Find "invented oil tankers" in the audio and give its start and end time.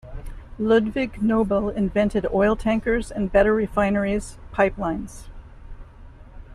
1.69-3.11